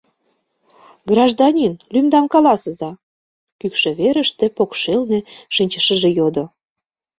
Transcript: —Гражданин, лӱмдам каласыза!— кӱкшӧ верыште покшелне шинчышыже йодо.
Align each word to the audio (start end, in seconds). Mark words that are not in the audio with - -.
—Гражданин, 1.11 1.73
лӱмдам 1.93 2.25
каласыза!— 2.33 2.91
кӱкшӧ 3.59 3.89
верыште 3.99 4.45
покшелне 4.57 5.19
шинчышыже 5.55 6.09
йодо. 6.17 6.45